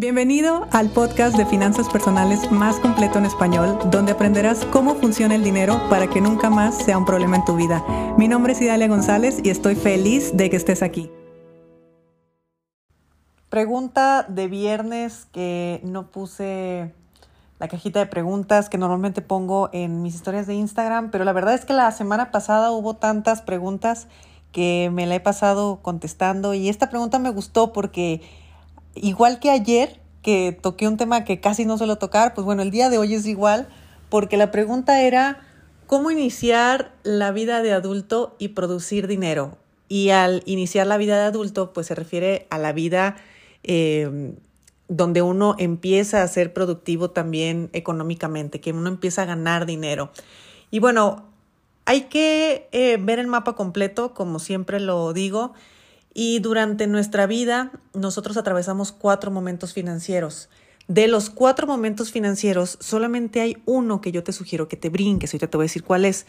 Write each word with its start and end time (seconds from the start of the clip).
Bienvenido 0.00 0.66
al 0.72 0.88
podcast 0.88 1.36
de 1.36 1.44
finanzas 1.44 1.90
personales 1.90 2.50
más 2.50 2.76
completo 2.76 3.18
en 3.18 3.26
español, 3.26 3.78
donde 3.90 4.12
aprenderás 4.12 4.64
cómo 4.72 4.94
funciona 4.94 5.34
el 5.34 5.44
dinero 5.44 5.78
para 5.90 6.08
que 6.08 6.22
nunca 6.22 6.48
más 6.48 6.74
sea 6.74 6.96
un 6.96 7.04
problema 7.04 7.36
en 7.36 7.44
tu 7.44 7.54
vida. 7.54 7.84
Mi 8.16 8.26
nombre 8.26 8.54
es 8.54 8.62
Idalia 8.62 8.88
González 8.88 9.40
y 9.44 9.50
estoy 9.50 9.74
feliz 9.74 10.34
de 10.34 10.48
que 10.48 10.56
estés 10.56 10.82
aquí. 10.82 11.10
Pregunta 13.50 14.24
de 14.26 14.48
viernes 14.48 15.26
que 15.32 15.82
no 15.84 16.06
puse 16.06 16.94
la 17.58 17.68
cajita 17.68 17.98
de 17.98 18.06
preguntas 18.06 18.70
que 18.70 18.78
normalmente 18.78 19.20
pongo 19.20 19.68
en 19.74 20.00
mis 20.00 20.14
historias 20.14 20.46
de 20.46 20.54
Instagram, 20.54 21.10
pero 21.10 21.24
la 21.24 21.34
verdad 21.34 21.52
es 21.52 21.66
que 21.66 21.74
la 21.74 21.92
semana 21.92 22.30
pasada 22.30 22.70
hubo 22.70 22.96
tantas 22.96 23.42
preguntas 23.42 24.08
que 24.50 24.90
me 24.94 25.04
la 25.04 25.16
he 25.16 25.20
pasado 25.20 25.80
contestando 25.82 26.54
y 26.54 26.70
esta 26.70 26.88
pregunta 26.88 27.18
me 27.18 27.28
gustó 27.28 27.74
porque 27.74 28.22
igual 28.94 29.38
que 29.40 29.50
ayer, 29.50 30.00
que 30.22 30.56
toqué 30.60 30.88
un 30.88 30.96
tema 30.96 31.24
que 31.24 31.40
casi 31.40 31.64
no 31.64 31.78
suelo 31.78 31.96
tocar, 31.96 32.34
pues 32.34 32.44
bueno, 32.44 32.62
el 32.62 32.70
día 32.70 32.90
de 32.90 32.98
hoy 32.98 33.14
es 33.14 33.26
igual, 33.26 33.68
porque 34.08 34.36
la 34.36 34.50
pregunta 34.50 35.02
era, 35.02 35.40
¿cómo 35.86 36.10
iniciar 36.10 36.92
la 37.02 37.32
vida 37.32 37.62
de 37.62 37.72
adulto 37.72 38.36
y 38.38 38.48
producir 38.48 39.06
dinero? 39.06 39.58
Y 39.88 40.10
al 40.10 40.42
iniciar 40.46 40.86
la 40.86 40.98
vida 40.98 41.18
de 41.18 41.24
adulto, 41.24 41.72
pues 41.72 41.88
se 41.88 41.94
refiere 41.94 42.46
a 42.50 42.58
la 42.58 42.72
vida 42.72 43.16
eh, 43.62 44.34
donde 44.88 45.22
uno 45.22 45.54
empieza 45.58 46.22
a 46.22 46.28
ser 46.28 46.52
productivo 46.52 47.10
también 47.10 47.70
económicamente, 47.72 48.60
que 48.60 48.72
uno 48.72 48.88
empieza 48.88 49.22
a 49.22 49.26
ganar 49.26 49.64
dinero. 49.64 50.10
Y 50.70 50.80
bueno, 50.80 51.24
hay 51.84 52.02
que 52.02 52.68
eh, 52.72 52.98
ver 53.00 53.18
el 53.18 53.26
mapa 53.26 53.54
completo, 53.54 54.14
como 54.14 54.38
siempre 54.38 54.80
lo 54.80 55.12
digo, 55.12 55.54
y 56.12 56.40
durante 56.40 56.86
nuestra 56.86 57.26
vida 57.26 57.72
nosotros 57.94 58.36
atravesamos 58.36 58.92
cuatro 58.92 59.30
momentos 59.30 59.72
financieros. 59.72 60.48
De 60.88 61.06
los 61.06 61.30
cuatro 61.30 61.66
momentos 61.66 62.10
financieros, 62.10 62.76
solamente 62.80 63.40
hay 63.40 63.62
uno 63.64 64.00
que 64.00 64.10
yo 64.10 64.24
te 64.24 64.32
sugiero 64.32 64.66
que 64.66 64.76
te 64.76 64.88
brinques, 64.88 65.32
ahorita 65.32 65.46
te 65.46 65.56
voy 65.56 65.64
a 65.64 65.66
decir 65.66 65.84
cuál 65.84 66.04
es, 66.04 66.26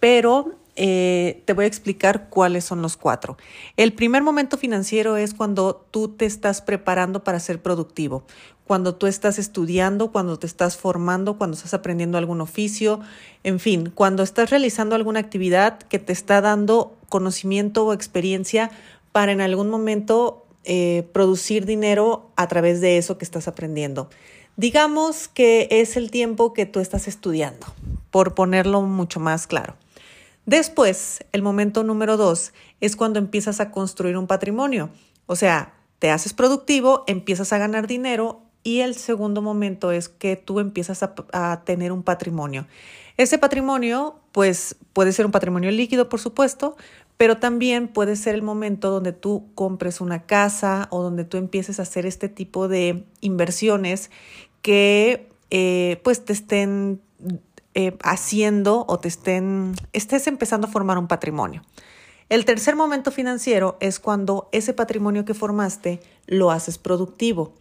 pero 0.00 0.56
eh, 0.74 1.42
te 1.44 1.52
voy 1.52 1.66
a 1.66 1.68
explicar 1.68 2.28
cuáles 2.28 2.64
son 2.64 2.82
los 2.82 2.96
cuatro. 2.96 3.36
El 3.76 3.92
primer 3.92 4.22
momento 4.22 4.56
financiero 4.56 5.16
es 5.16 5.34
cuando 5.34 5.86
tú 5.90 6.08
te 6.08 6.26
estás 6.26 6.62
preparando 6.62 7.22
para 7.22 7.38
ser 7.38 7.62
productivo, 7.62 8.24
cuando 8.66 8.94
tú 8.94 9.06
estás 9.06 9.38
estudiando, 9.38 10.10
cuando 10.10 10.38
te 10.38 10.46
estás 10.46 10.76
formando, 10.76 11.38
cuando 11.38 11.56
estás 11.56 11.74
aprendiendo 11.74 12.18
algún 12.18 12.40
oficio, 12.40 13.00
en 13.44 13.60
fin, 13.60 13.92
cuando 13.94 14.22
estás 14.22 14.50
realizando 14.50 14.94
alguna 14.94 15.20
actividad 15.20 15.78
que 15.78 15.98
te 15.98 16.12
está 16.12 16.40
dando 16.40 16.96
conocimiento 17.08 17.84
o 17.84 17.92
experiencia 17.92 18.70
para 19.12 19.32
en 19.32 19.40
algún 19.40 19.68
momento 19.70 20.46
eh, 20.64 21.08
producir 21.12 21.66
dinero 21.66 22.30
a 22.36 22.48
través 22.48 22.80
de 22.80 22.98
eso 22.98 23.18
que 23.18 23.24
estás 23.24 23.48
aprendiendo. 23.48 24.08
Digamos 24.56 25.28
que 25.28 25.68
es 25.70 25.96
el 25.96 26.10
tiempo 26.10 26.52
que 26.52 26.66
tú 26.66 26.80
estás 26.80 27.08
estudiando, 27.08 27.66
por 28.10 28.34
ponerlo 28.34 28.82
mucho 28.82 29.20
más 29.20 29.46
claro. 29.46 29.76
Después, 30.44 31.24
el 31.32 31.42
momento 31.42 31.82
número 31.84 32.16
dos 32.16 32.52
es 32.80 32.96
cuando 32.96 33.18
empiezas 33.18 33.60
a 33.60 33.70
construir 33.70 34.16
un 34.16 34.26
patrimonio. 34.26 34.90
O 35.26 35.36
sea, 35.36 35.74
te 35.98 36.10
haces 36.10 36.32
productivo, 36.32 37.04
empiezas 37.06 37.52
a 37.52 37.58
ganar 37.58 37.86
dinero 37.86 38.40
y 38.62 38.80
el 38.80 38.96
segundo 38.96 39.42
momento 39.42 39.92
es 39.92 40.08
que 40.08 40.36
tú 40.36 40.60
empiezas 40.60 41.02
a, 41.02 41.14
a, 41.32 41.62
tener 41.64 41.92
un 41.92 42.02
patrimonio. 42.02 42.66
Ese 43.16 43.38
patrimonio, 43.38 44.16
pues 44.32 44.76
puede 44.92 45.12
ser 45.12 45.24
un 45.24 45.32
patrimonio 45.32 45.70
líquido, 45.70 46.08
por 46.08 46.20
supuesto, 46.20 46.76
pero 47.20 47.36
también 47.36 47.88
puede 47.88 48.16
ser 48.16 48.34
el 48.34 48.40
momento 48.40 48.88
donde 48.88 49.12
tú 49.12 49.50
compres 49.54 50.00
una 50.00 50.22
casa 50.22 50.88
o 50.88 51.02
donde 51.02 51.24
tú 51.24 51.36
empieces 51.36 51.78
a 51.78 51.82
hacer 51.82 52.06
este 52.06 52.30
tipo 52.30 52.66
de 52.66 53.04
inversiones 53.20 54.10
que 54.62 55.28
eh, 55.50 56.00
pues 56.02 56.24
te 56.24 56.32
estén 56.32 57.02
eh, 57.74 57.94
haciendo 58.02 58.86
o 58.88 59.00
te 59.00 59.08
estén, 59.08 59.74
estés 59.92 60.28
empezando 60.28 60.66
a 60.66 60.70
formar 60.70 60.96
un 60.96 61.08
patrimonio. 61.08 61.60
El 62.30 62.46
tercer 62.46 62.74
momento 62.74 63.10
financiero 63.10 63.76
es 63.80 64.00
cuando 64.00 64.48
ese 64.50 64.72
patrimonio 64.72 65.26
que 65.26 65.34
formaste 65.34 66.00
lo 66.26 66.50
haces 66.50 66.78
productivo. 66.78 67.52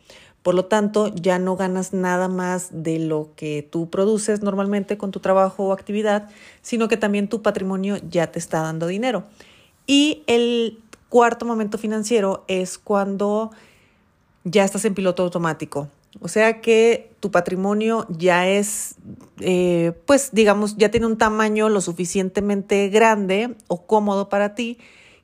Por 0.41 0.55
lo 0.55 0.65
tanto, 0.65 1.09
ya 1.13 1.37
no 1.37 1.57
ganas 1.57 1.91
nada 1.91 2.29
más 2.29 2.69
de 2.71 2.97
lo 2.97 3.31
que 3.35 3.67
tú 3.69 3.89
produces 3.89 4.41
normalmente 4.41 4.97
con 4.97 5.11
tu 5.11 5.19
trabajo 5.19 5.65
o 5.65 5.73
actividad, 5.73 6.29
sino 6.61 6.87
que 6.87 6.95
también 6.95 7.27
tu 7.27 7.41
patrimonio 7.41 7.97
ya 8.09 8.31
te 8.31 8.39
está 8.39 8.61
dando 8.61 8.87
dinero. 8.87 9.25
Y 9.89 10.21
el 10.27 10.77
cuarto 11.09 11.47
momento 11.47 11.79
financiero 11.79 12.45
es 12.47 12.77
cuando 12.77 13.49
ya 14.43 14.63
estás 14.63 14.85
en 14.85 14.93
piloto 14.93 15.23
automático. 15.23 15.89
O 16.21 16.27
sea 16.27 16.61
que 16.61 17.09
tu 17.19 17.31
patrimonio 17.31 18.05
ya 18.07 18.47
es, 18.47 18.97
eh, 19.39 19.93
pues 20.05 20.29
digamos, 20.31 20.77
ya 20.77 20.91
tiene 20.91 21.07
un 21.07 21.17
tamaño 21.17 21.69
lo 21.69 21.81
suficientemente 21.81 22.89
grande 22.89 23.55
o 23.67 23.87
cómodo 23.87 24.29
para 24.29 24.53
ti 24.53 24.77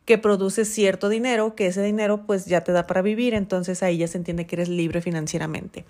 que 0.04 0.18
produce 0.18 0.66
cierto 0.66 1.10
dinero, 1.10 1.54
que 1.54 1.68
ese 1.68 1.84
dinero 1.84 2.26
pues 2.26 2.48
ya 2.48 2.62
te 2.62 2.72
da 2.72 2.88
para 2.88 3.04
vivir, 3.04 3.36
entonces 3.36 3.84
ahí 3.84 3.98
ya 3.98 4.08
se 4.08 4.18
entiende 4.18 4.48
que 4.48 4.56
eres 4.56 4.70
libre 4.70 5.00
financieramente. 5.00 5.86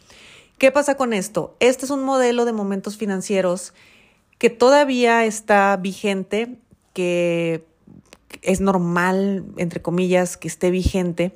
¿Qué 0.58 0.74
pasa 0.74 0.98
con 0.98 1.14
esto? 1.14 1.56
Este 1.62 1.86
es 1.86 1.92
un 1.92 2.04
modelo 2.04 2.44
de 2.44 2.52
momentos 2.52 2.98
financieros 2.98 3.74
que 4.38 4.50
todavía 4.50 5.24
está 5.24 5.78
vigente, 5.78 6.58
que 6.92 7.64
es 8.42 8.62
normal, 8.62 9.46
entre 9.58 9.82
comillas, 9.82 10.38
que 10.38 10.48
esté 10.48 10.72
vigente, 10.72 11.34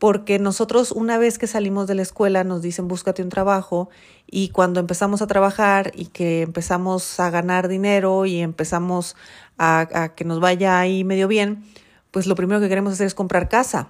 porque 0.00 0.38
nosotros 0.38 0.92
una 0.92 1.18
vez 1.18 1.36
que 1.36 1.46
salimos 1.46 1.86
de 1.86 1.94
la 1.94 2.00
escuela 2.00 2.42
nos 2.42 2.62
dicen 2.62 2.88
búscate 2.88 3.22
un 3.22 3.28
trabajo 3.28 3.90
y 4.26 4.48
cuando 4.48 4.80
empezamos 4.80 5.20
a 5.20 5.26
trabajar 5.26 5.92
y 5.94 6.06
que 6.06 6.40
empezamos 6.40 7.20
a 7.20 7.28
ganar 7.28 7.68
dinero 7.68 8.24
y 8.24 8.40
empezamos 8.40 9.14
a, 9.58 10.12
que 10.16 10.24
nos 10.24 10.40
vaya 10.40 10.80
ahí 10.80 11.04
medio 11.04 11.28
bien, 11.28 11.64
pues 12.12 12.26
lo 12.26 12.34
primero 12.34 12.60
que 12.60 12.68
queremos 12.70 12.94
hacer 12.94 13.06
es 13.06 13.14
comprar 13.14 13.50
casa. 13.50 13.88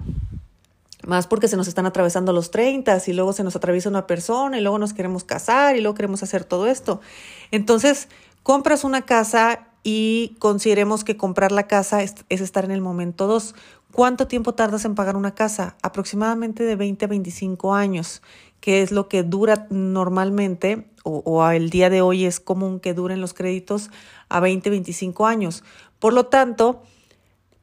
Más 1.07 1.29
porque 1.29 1.47
se 1.47 1.57
nos 1.57 1.69
están 1.69 1.87
atravesando 1.87 2.33
los 2.33 2.51
30 2.51 2.99
y 3.07 3.13
luego 3.13 3.33
se 3.33 3.45
nos 3.45 3.55
atraviesa 3.55 3.89
una 3.89 4.09
persona 4.09 4.59
y 4.59 4.63
luego 4.63 4.79
nos 4.79 4.93
queremos 4.93 5.23
casar 5.23 5.77
y 5.77 5.81
luego 5.81 5.95
queremos 5.95 6.25
hacer 6.25 6.45
todo 6.45 6.67
esto. 6.67 7.01
Entonces, 7.53 8.09
compras 8.43 8.83
una 8.83 9.03
casa 9.03 9.70
y 9.83 10.37
consideremos 10.39 11.05
que 11.05 11.17
comprar 11.17 11.53
la 11.53 11.67
casa 11.67 12.03
es, 12.03 12.15
estar 12.29 12.65
en 12.65 12.71
el 12.71 12.81
momento 12.81 13.27
2. 13.27 13.55
¿Cuánto 13.93 14.27
tiempo 14.27 14.55
tardas 14.55 14.85
en 14.85 14.95
pagar 14.95 15.17
una 15.17 15.35
casa? 15.35 15.77
Aproximadamente 15.83 16.65
de 16.65 16.77
20 16.77 17.05
a 17.07 17.09
25 17.09 17.75
años, 17.75 18.23
que 18.61 18.83
es 18.83 18.93
lo 18.93 19.09
que 19.09 19.23
dura 19.23 19.67
normalmente 19.71 20.87
o, 21.03 21.23
o 21.25 21.49
el 21.51 21.71
día 21.71 21.91
de 21.91 22.03
hoy 22.03 22.25
es 22.25 22.41
común 22.41 22.79
que 22.79 22.95
duren 22.95 23.21
los 23.21 23.35
créditos 23.35 23.91
a 24.29 24.41
20, 24.41 24.71
25 24.71 25.27
años. 25.27 25.65
Por 25.99 26.13
lo 26.13 26.27
tanto, 26.27 26.83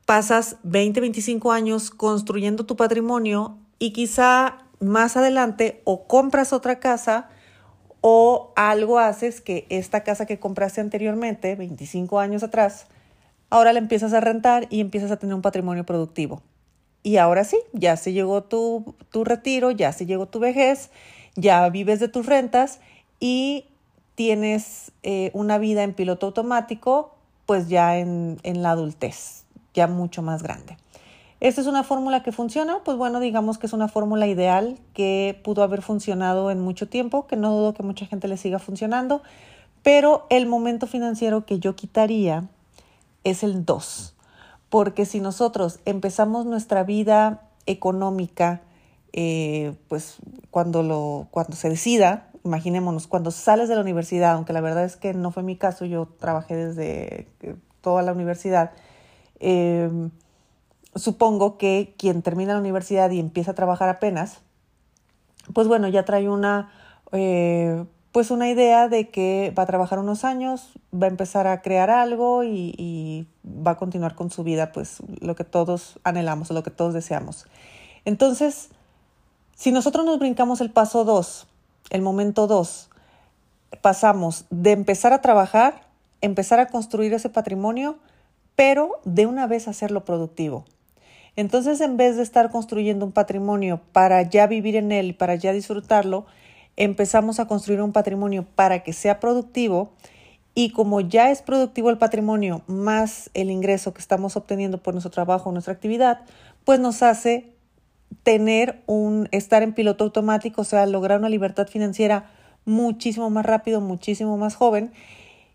pasas 0.05 0.57
20, 0.63 0.99
25 1.01 1.51
años 1.51 1.91
construyendo 1.91 2.65
tu 2.65 2.75
patrimonio 2.75 3.57
y 3.77 3.93
quizá 3.93 4.57
más 4.79 5.17
adelante 5.17 5.81
o 5.85 6.07
compras 6.07 6.53
otra 6.53 6.79
casa 6.79 7.29
o 8.01 8.51
algo 8.55 8.99
haces 8.99 9.41
que 9.41 9.65
esta 9.69 10.03
casa 10.03 10.25
que 10.25 10.39
compraste 10.39 10.81
anteriormente, 10.81 11.55
25 11.55 12.19
años 12.19 12.43
atrás, 12.43 12.87
ahora 13.49 13.73
la 13.73 13.79
empiezas 13.79 14.13
a 14.13 14.19
rentar 14.19 14.67
y 14.69 14.81
empiezas 14.81 15.11
a 15.11 15.17
tener 15.17 15.35
un 15.35 15.41
patrimonio 15.41 15.85
productivo. 15.85 16.41
Y 17.03 17.17
ahora 17.17 17.43
sí, 17.43 17.57
ya 17.73 17.95
se 17.95 18.13
llegó 18.13 18.43
tu, 18.43 18.95
tu 19.11 19.23
retiro, 19.23 19.71
ya 19.71 19.91
se 19.93 20.05
llegó 20.05 20.27
tu 20.27 20.39
vejez, 20.39 20.89
ya 21.35 21.67
vives 21.69 21.99
de 21.99 22.07
tus 22.07 22.25
rentas 22.25 22.79
y 23.19 23.65
tienes 24.15 24.91
eh, 25.03 25.31
una 25.33 25.57
vida 25.57 25.83
en 25.83 25.93
piloto 25.93 26.27
automático, 26.27 27.15
pues 27.45 27.69
ya 27.69 27.97
en, 27.97 28.39
en 28.43 28.61
la 28.61 28.71
adultez, 28.71 29.45
ya 29.73 29.87
mucho 29.87 30.21
más 30.21 30.43
grande. 30.43 30.77
¿Esta 31.39 31.61
es 31.61 31.67
una 31.67 31.83
fórmula 31.83 32.23
que 32.23 32.31
funciona? 32.31 32.79
Pues 32.83 32.97
bueno, 32.97 33.19
digamos 33.19 33.59
que 33.59 33.67
es 33.67 33.73
una 33.73 33.87
fórmula 33.87 34.25
ideal 34.25 34.79
que 34.93 35.39
pudo 35.43 35.61
haber 35.61 35.83
funcionado 35.83 36.49
en 36.49 36.59
mucho 36.59 36.89
tiempo, 36.89 37.27
que 37.27 37.35
no 37.35 37.51
dudo 37.51 37.73
que 37.75 37.83
mucha 37.83 38.07
gente 38.07 38.27
le 38.27 38.37
siga 38.37 38.57
funcionando, 38.57 39.21
pero 39.83 40.25
el 40.31 40.47
momento 40.47 40.87
financiero 40.87 41.45
que 41.45 41.59
yo 41.59 41.75
quitaría 41.75 42.45
es 43.23 43.43
el 43.43 43.65
2, 43.65 44.15
porque 44.69 45.05
si 45.05 45.19
nosotros 45.19 45.79
empezamos 45.85 46.47
nuestra 46.47 46.83
vida 46.83 47.43
económica, 47.67 48.61
eh, 49.13 49.75
pues 49.87 50.15
cuando, 50.49 50.81
lo, 50.81 51.27
cuando 51.29 51.55
se 51.55 51.69
decida, 51.69 52.29
imaginémonos, 52.43 53.05
cuando 53.05 53.29
sales 53.29 53.69
de 53.69 53.75
la 53.75 53.81
universidad, 53.81 54.33
aunque 54.33 54.53
la 54.53 54.61
verdad 54.61 54.85
es 54.85 54.95
que 54.95 55.13
no 55.13 55.29
fue 55.29 55.43
mi 55.43 55.55
caso, 55.55 55.85
yo 55.85 56.07
trabajé 56.19 56.55
desde 56.55 57.27
eh, 57.41 57.55
toda 57.81 58.01
la 58.01 58.11
universidad, 58.11 58.71
eh, 59.39 59.89
supongo 60.97 61.57
que 61.57 61.95
quien 61.97 62.21
termina 62.21 62.53
la 62.53 62.59
universidad 62.59 63.09
y 63.11 63.19
empieza 63.19 63.51
a 63.51 63.55
trabajar 63.55 63.89
apenas, 63.89 64.39
pues 65.53 65.67
bueno, 65.67 65.87
ya 65.87 66.03
trae 66.05 66.29
una, 66.29 66.71
eh, 67.11 67.85
pues 68.11 68.31
una 68.31 68.49
idea 68.49 68.87
de 68.87 69.09
que 69.09 69.53
va 69.57 69.63
a 69.63 69.65
trabajar 69.65 69.99
unos 69.99 70.23
años, 70.23 70.73
va 70.93 71.07
a 71.07 71.09
empezar 71.09 71.47
a 71.47 71.61
crear 71.61 71.89
algo 71.89 72.43
y, 72.43 73.27
va 73.45 73.71
a 73.71 73.77
continuar 73.77 74.13
con 74.15 74.29
su 74.29 74.43
vida, 74.43 74.71
pues 74.73 74.97
lo 75.21 75.35
que 75.35 75.45
todos 75.45 75.99
anhelamos, 76.03 76.51
lo 76.51 76.63
que 76.63 76.69
todos 76.69 76.93
deseamos. 76.93 77.45
Entonces, 78.05 78.69
Si 79.55 79.71
nosotros 79.71 80.05
nos 80.05 80.19
brincamos 80.19 80.61
el 80.61 80.69
paso 80.69 81.03
2, 81.03 81.47
el 81.89 82.03
momento 82.03 82.45
2, 82.45 82.89
pasamos 83.81 84.45
de 84.51 84.71
empezar 84.71 85.13
a 85.13 85.21
trabajar, 85.21 85.87
empezar 86.21 86.59
a 86.59 86.67
construir 86.67 87.11
ese 87.13 87.29
patrimonio, 87.29 87.97
pero 88.55 88.99
de 89.03 89.25
una 89.25 89.47
vez 89.47 89.67
hacerlo 89.67 90.05
productivo. 90.05 90.65
Entonces, 91.37 91.81
en 91.81 91.97
vez 91.97 92.17
de 92.17 92.23
estar 92.23 92.49
construyendo 92.49 93.05
un 93.05 93.11
patrimonio 93.11 93.79
para 93.91 94.23
ya 94.23 94.47
vivir 94.47 94.75
en 94.75 94.91
él, 94.91 95.15
para 95.15 95.35
ya 95.35 95.53
disfrutarlo, 95.53 96.25
empezamos 96.77 97.39
a 97.39 97.45
construir 97.45 97.79
un 97.83 97.93
patrimonio 97.93 98.43
para 98.55 98.81
que 98.81 98.91
sea 98.91 99.19
productivo 99.19 99.93
y 100.55 100.71
como 100.71 100.99
ya 100.99 101.29
es 101.29 101.43
productivo 101.43 101.91
el 101.91 101.99
patrimonio 101.99 102.63
más 102.65 103.29
el 103.35 103.51
ingreso 103.51 103.93
que 103.93 104.01
estamos 104.01 104.35
obteniendo 104.35 104.81
por 104.81 104.95
nuestro 104.95 105.11
trabajo, 105.11 105.51
nuestra 105.51 105.73
actividad, 105.73 106.21
pues 106.65 106.79
nos 106.79 107.03
hace 107.03 107.53
tener 108.23 108.81
un 108.87 109.29
estar 109.31 109.61
en 109.61 109.73
piloto 109.73 110.05
automático, 110.05 110.61
o 110.61 110.65
sea, 110.65 110.87
lograr 110.87 111.19
una 111.19 111.29
libertad 111.29 111.67
financiera 111.67 112.31
muchísimo 112.65 113.29
más 113.29 113.45
rápido, 113.45 113.79
muchísimo 113.79 114.37
más 114.37 114.55
joven 114.55 114.91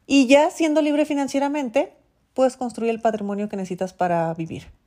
y 0.07 0.29
ya 0.29 0.49
siendo 0.51 0.81
libre 0.81 1.07
financieramente, 1.07 1.93
puedes 2.35 2.57
construir 2.57 2.93
el 2.93 3.01
patrimonio 3.01 3.49
que 3.49 3.57
necesitas 3.57 3.93
para 3.93 4.33
vivir. 4.35 4.82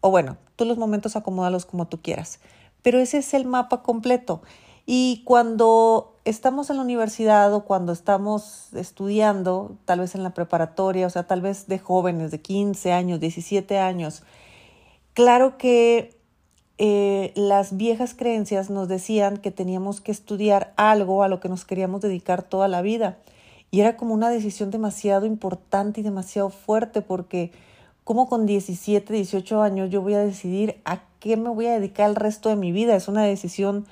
O 0.00 0.10
bueno, 0.10 0.36
tú 0.56 0.64
los 0.64 0.78
momentos 0.78 1.16
acomódalos 1.16 1.66
como 1.66 1.86
tú 1.86 2.00
quieras. 2.02 2.40
Pero 2.82 2.98
ese 2.98 3.18
es 3.18 3.34
el 3.34 3.44
mapa 3.44 3.82
completo. 3.82 4.42
Y 4.86 5.22
cuando 5.24 6.16
estamos 6.24 6.70
en 6.70 6.76
la 6.76 6.82
universidad 6.82 7.52
o 7.54 7.64
cuando 7.64 7.92
estamos 7.92 8.68
estudiando, 8.74 9.76
tal 9.84 10.00
vez 10.00 10.14
en 10.14 10.22
la 10.22 10.34
preparatoria, 10.34 11.06
o 11.06 11.10
sea, 11.10 11.26
tal 11.26 11.42
vez 11.42 11.66
de 11.66 11.78
jóvenes 11.78 12.30
de 12.30 12.40
15 12.40 12.92
años, 12.92 13.20
17 13.20 13.78
años, 13.78 14.22
claro 15.14 15.58
que 15.58 16.18
eh, 16.78 17.32
las 17.36 17.76
viejas 17.76 18.14
creencias 18.14 18.70
nos 18.70 18.88
decían 18.88 19.36
que 19.36 19.50
teníamos 19.50 20.00
que 20.00 20.12
estudiar 20.12 20.72
algo 20.76 21.22
a 21.22 21.28
lo 21.28 21.38
que 21.38 21.50
nos 21.50 21.64
queríamos 21.64 22.00
dedicar 22.00 22.42
toda 22.42 22.68
la 22.68 22.80
vida. 22.80 23.18
Y 23.70 23.80
era 23.80 23.96
como 23.96 24.14
una 24.14 24.30
decisión 24.30 24.70
demasiado 24.70 25.26
importante 25.26 26.00
y 26.00 26.04
demasiado 26.04 26.48
fuerte 26.48 27.02
porque 27.02 27.52
¿Cómo 28.10 28.28
con 28.28 28.44
17, 28.44 29.14
18 29.14 29.62
años 29.62 29.88
yo 29.88 30.02
voy 30.02 30.14
a 30.14 30.18
decidir 30.18 30.80
a 30.84 30.98
qué 31.20 31.36
me 31.36 31.48
voy 31.48 31.66
a 31.66 31.74
dedicar 31.74 32.10
el 32.10 32.16
resto 32.16 32.48
de 32.48 32.56
mi 32.56 32.72
vida? 32.72 32.96
Es 32.96 33.06
una 33.06 33.22
decisión 33.22 33.86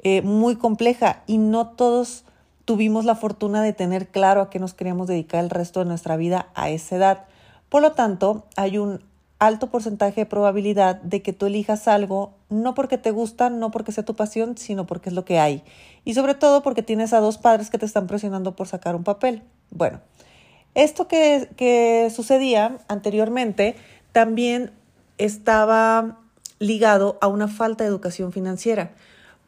eh, 0.00 0.20
muy 0.20 0.56
compleja 0.56 1.22
y 1.26 1.38
no 1.38 1.68
todos 1.68 2.24
tuvimos 2.66 3.06
la 3.06 3.14
fortuna 3.14 3.62
de 3.62 3.72
tener 3.72 4.08
claro 4.08 4.42
a 4.42 4.50
qué 4.50 4.58
nos 4.58 4.74
queríamos 4.74 5.06
dedicar 5.06 5.42
el 5.42 5.48
resto 5.48 5.80
de 5.80 5.86
nuestra 5.86 6.18
vida 6.18 6.48
a 6.54 6.68
esa 6.68 6.96
edad. 6.96 7.24
Por 7.70 7.80
lo 7.80 7.92
tanto, 7.92 8.44
hay 8.54 8.76
un 8.76 9.02
alto 9.38 9.70
porcentaje 9.70 10.20
de 10.20 10.26
probabilidad 10.26 10.96
de 10.96 11.22
que 11.22 11.32
tú 11.32 11.46
elijas 11.46 11.88
algo 11.88 12.34
no 12.50 12.74
porque 12.74 12.98
te 12.98 13.12
gusta, 13.12 13.48
no 13.48 13.70
porque 13.70 13.92
sea 13.92 14.04
tu 14.04 14.14
pasión, 14.14 14.58
sino 14.58 14.86
porque 14.86 15.08
es 15.08 15.14
lo 15.14 15.24
que 15.24 15.38
hay. 15.38 15.62
Y 16.04 16.12
sobre 16.12 16.34
todo 16.34 16.62
porque 16.62 16.82
tienes 16.82 17.14
a 17.14 17.20
dos 17.20 17.38
padres 17.38 17.70
que 17.70 17.78
te 17.78 17.86
están 17.86 18.08
presionando 18.08 18.56
por 18.56 18.68
sacar 18.68 18.94
un 18.94 19.04
papel. 19.04 19.42
Bueno, 19.70 20.00
esto 20.74 21.08
que, 21.08 22.10
sucedía 22.14 22.78
anteriormente 22.88 23.76
también 24.12 24.72
estaba 25.18 26.18
ligado 26.58 27.18
a 27.20 27.28
una 27.28 27.48
falta 27.48 27.84
de 27.84 27.90
educación 27.90 28.32
financiera. 28.32 28.92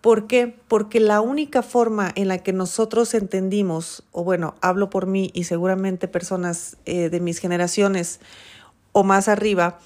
¿Por 0.00 0.26
qué? 0.26 0.55
Porque 0.69 1.00
la 1.00 1.20
única 1.20 1.62
forma 1.62 2.12
en 2.14 2.28
la 2.28 2.38
que 2.38 2.52
nosotros 2.52 3.12
entendimos, 3.14 4.05
o 4.12 4.23
bueno, 4.23 4.55
hablo 4.61 4.88
por 4.90 5.06
mí 5.06 5.31
y 5.34 5.44
seguramente 5.44 6.06
personas 6.06 6.76
eh, 6.84 7.08
de 7.08 7.20
mis 7.20 7.38
generaciones 7.38 8.20
o 8.93 9.02
más 9.02 9.28
arriba, 9.28 9.78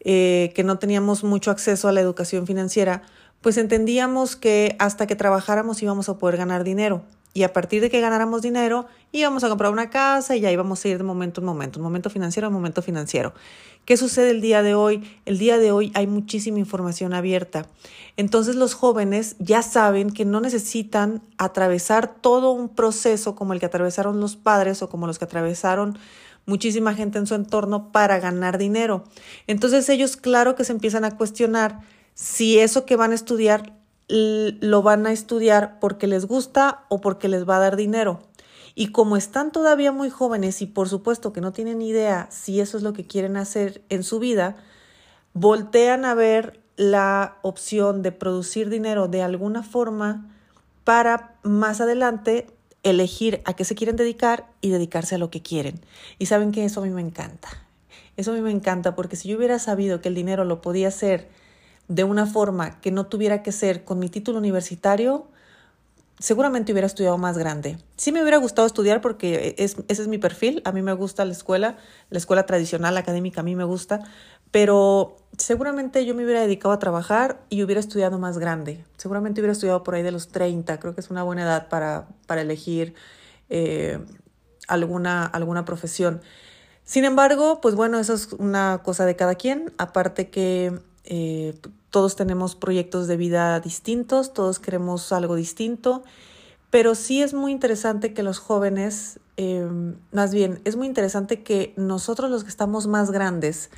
eh, 0.00 0.52
que 0.54 0.64
no 0.64 0.78
teníamos 0.78 1.24
mucho 1.24 1.50
acceso 1.50 1.88
a 1.88 1.92
la 1.92 2.00
educación 2.00 2.46
financiera, 2.46 3.02
pues 3.42 3.58
entendíamos 3.58 4.36
que 4.36 4.76
hasta 4.78 5.06
que 5.06 5.16
trabajáramos 5.16 5.82
íbamos 5.82 6.08
a 6.08 6.18
poder 6.18 6.38
ganar 6.38 6.64
dinero 6.64 7.02
y 7.36 7.42
a 7.42 7.52
partir 7.52 7.82
de 7.82 7.90
que 7.90 8.00
ganáramos 8.00 8.40
dinero 8.40 8.86
íbamos 9.12 9.44
a 9.44 9.50
comprar 9.50 9.70
una 9.70 9.90
casa 9.90 10.36
y 10.36 10.40
ya 10.40 10.50
íbamos 10.50 10.82
a 10.82 10.88
ir 10.88 10.96
de 10.96 11.04
momento 11.04 11.42
en 11.42 11.44
momento, 11.44 11.78
un 11.78 11.84
momento 11.84 12.08
financiero 12.08 12.46
a 12.46 12.50
momento 12.50 12.80
financiero. 12.80 13.34
¿Qué 13.84 13.98
sucede 13.98 14.30
el 14.30 14.40
día 14.40 14.62
de 14.62 14.74
hoy? 14.74 15.04
El 15.26 15.36
día 15.36 15.58
de 15.58 15.70
hoy 15.70 15.92
hay 15.94 16.06
muchísima 16.06 16.58
información 16.58 17.12
abierta. 17.12 17.66
Entonces 18.16 18.56
los 18.56 18.72
jóvenes 18.72 19.36
ya 19.38 19.60
saben 19.60 20.12
que 20.12 20.24
no 20.24 20.40
necesitan 20.40 21.22
atravesar 21.36 22.14
todo 22.22 22.52
un 22.52 22.70
proceso 22.70 23.34
como 23.34 23.52
el 23.52 23.60
que 23.60 23.66
atravesaron 23.66 24.18
los 24.18 24.36
padres 24.36 24.80
o 24.80 24.88
como 24.88 25.06
los 25.06 25.18
que 25.18 25.26
atravesaron 25.26 25.98
muchísima 26.46 26.94
gente 26.94 27.18
en 27.18 27.26
su 27.26 27.34
entorno 27.34 27.92
para 27.92 28.18
ganar 28.18 28.56
dinero. 28.56 29.04
Entonces 29.46 29.86
ellos 29.90 30.16
claro 30.16 30.54
que 30.54 30.64
se 30.64 30.72
empiezan 30.72 31.04
a 31.04 31.18
cuestionar 31.18 31.80
si 32.14 32.58
eso 32.58 32.86
que 32.86 32.96
van 32.96 33.12
a 33.12 33.14
estudiar 33.14 33.74
lo 34.08 34.82
van 34.82 35.06
a 35.06 35.12
estudiar 35.12 35.78
porque 35.80 36.06
les 36.06 36.26
gusta 36.26 36.84
o 36.88 37.00
porque 37.00 37.28
les 37.28 37.48
va 37.48 37.56
a 37.56 37.60
dar 37.60 37.76
dinero. 37.76 38.20
Y 38.74 38.88
como 38.88 39.16
están 39.16 39.52
todavía 39.52 39.90
muy 39.90 40.10
jóvenes 40.10 40.60
y 40.60 40.66
por 40.66 40.88
supuesto 40.88 41.32
que 41.32 41.40
no 41.40 41.52
tienen 41.52 41.80
idea 41.80 42.28
si 42.30 42.60
eso 42.60 42.76
es 42.76 42.82
lo 42.82 42.92
que 42.92 43.06
quieren 43.06 43.36
hacer 43.36 43.82
en 43.88 44.02
su 44.02 44.18
vida, 44.18 44.56
voltean 45.32 46.04
a 46.04 46.14
ver 46.14 46.60
la 46.76 47.38
opción 47.42 48.02
de 48.02 48.12
producir 48.12 48.68
dinero 48.68 49.08
de 49.08 49.22
alguna 49.22 49.62
forma 49.62 50.30
para 50.84 51.34
más 51.42 51.80
adelante 51.80 52.46
elegir 52.82 53.40
a 53.46 53.54
qué 53.54 53.64
se 53.64 53.74
quieren 53.74 53.96
dedicar 53.96 54.46
y 54.60 54.68
dedicarse 54.68 55.14
a 55.14 55.18
lo 55.18 55.30
que 55.30 55.42
quieren. 55.42 55.80
Y 56.18 56.26
saben 56.26 56.52
que 56.52 56.64
eso 56.64 56.80
a 56.80 56.84
mí 56.84 56.90
me 56.90 57.00
encanta. 57.00 57.48
Eso 58.16 58.32
a 58.32 58.34
mí 58.34 58.40
me 58.40 58.50
encanta 58.50 58.94
porque 58.94 59.16
si 59.16 59.28
yo 59.28 59.36
hubiera 59.36 59.58
sabido 59.58 60.00
que 60.00 60.08
el 60.08 60.14
dinero 60.14 60.44
lo 60.44 60.60
podía 60.60 60.88
hacer 60.88 61.28
de 61.88 62.04
una 62.04 62.26
forma 62.26 62.80
que 62.80 62.90
no 62.90 63.06
tuviera 63.06 63.42
que 63.42 63.52
ser 63.52 63.84
con 63.84 63.98
mi 63.98 64.08
título 64.08 64.38
universitario, 64.38 65.28
seguramente 66.18 66.72
hubiera 66.72 66.86
estudiado 66.86 67.18
más 67.18 67.38
grande. 67.38 67.78
Sí 67.96 68.12
me 68.12 68.22
hubiera 68.22 68.38
gustado 68.38 68.66
estudiar 68.66 69.00
porque 69.00 69.54
es, 69.58 69.76
ese 69.88 70.02
es 70.02 70.08
mi 70.08 70.18
perfil, 70.18 70.62
a 70.64 70.72
mí 70.72 70.82
me 70.82 70.92
gusta 70.92 71.24
la 71.24 71.32
escuela, 71.32 71.76
la 72.10 72.18
escuela 72.18 72.46
tradicional 72.46 72.96
académica 72.96 73.40
a 73.40 73.44
mí 73.44 73.54
me 73.54 73.64
gusta, 73.64 74.00
pero 74.50 75.16
seguramente 75.36 76.04
yo 76.06 76.14
me 76.14 76.24
hubiera 76.24 76.40
dedicado 76.40 76.72
a 76.72 76.78
trabajar 76.78 77.40
y 77.50 77.62
hubiera 77.62 77.80
estudiado 77.80 78.18
más 78.18 78.38
grande. 78.38 78.84
Seguramente 78.96 79.40
hubiera 79.40 79.52
estudiado 79.52 79.82
por 79.82 79.94
ahí 79.94 80.02
de 80.02 80.12
los 80.12 80.28
30, 80.28 80.80
creo 80.80 80.94
que 80.94 81.00
es 81.00 81.10
una 81.10 81.22
buena 81.22 81.42
edad 81.42 81.68
para, 81.68 82.08
para 82.26 82.40
elegir 82.40 82.94
eh, 83.50 83.98
alguna, 84.66 85.24
alguna 85.26 85.64
profesión. 85.64 86.22
Sin 86.84 87.04
embargo, 87.04 87.60
pues 87.60 87.74
bueno, 87.74 87.98
eso 87.98 88.14
es 88.14 88.32
una 88.32 88.80
cosa 88.84 89.04
de 89.04 89.16
cada 89.16 89.34
quien, 89.34 89.72
aparte 89.76 90.30
que 90.30 90.78
eh, 91.06 91.54
todos 91.90 92.16
tenemos 92.16 92.54
proyectos 92.54 93.06
de 93.06 93.16
vida 93.16 93.58
distintos, 93.60 94.32
todos 94.32 94.58
queremos 94.58 95.12
algo 95.12 95.34
distinto, 95.34 96.02
pero 96.70 96.94
sí 96.94 97.22
es 97.22 97.32
muy 97.32 97.52
interesante 97.52 98.12
que 98.12 98.22
los 98.22 98.38
jóvenes, 98.38 99.20
em, 99.36 99.96
más 100.12 100.34
bien, 100.34 100.60
es 100.64 100.76
muy 100.76 100.86
interesante 100.86 101.42
que 101.42 101.72
nosotros 101.76 102.30
los 102.30 102.42
que 102.44 102.50
estamos 102.50 102.86
más 102.86 103.10
grandes 103.10 103.70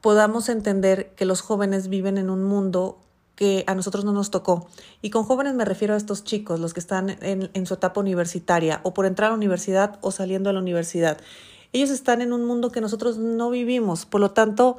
podamos 0.00 0.48
entender 0.48 1.14
que 1.14 1.26
los 1.26 1.42
jóvenes 1.42 1.88
viven 1.88 2.18
en 2.18 2.28
un 2.30 2.42
mundo 2.42 2.98
que 3.36 3.64
a 3.66 3.74
nosotros 3.74 4.04
no 4.04 4.12
nos 4.12 4.30
tocó. 4.30 4.68
Y 5.02 5.10
con 5.10 5.24
jóvenes 5.24 5.54
me 5.54 5.64
refiero 5.64 5.94
a 5.94 5.96
estos 5.96 6.24
chicos, 6.24 6.60
los 6.60 6.74
que 6.74 6.80
están 6.80 7.10
en, 7.20 7.50
en 7.52 7.66
su 7.66 7.74
etapa 7.74 8.00
universitaria 8.00 8.80
o 8.84 8.94
por 8.94 9.06
entrar 9.06 9.28
a 9.28 9.30
la 9.30 9.36
universidad 9.36 9.98
o 10.00 10.10
saliendo 10.10 10.50
de 10.50 10.54
la 10.54 10.60
universidad. 10.60 11.18
Ellos 11.72 11.90
están 11.90 12.22
en 12.22 12.32
un 12.32 12.44
mundo 12.44 12.70
que 12.70 12.80
nosotros 12.80 13.18
no 13.18 13.50
vivimos, 13.50 14.06
por 14.06 14.20
lo 14.20 14.30
tanto, 14.30 14.76